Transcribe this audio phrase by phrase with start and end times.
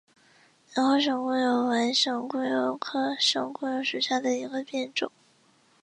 [0.75, 5.11] 玫红省沽油为省沽油科省沽油属下的一个变种。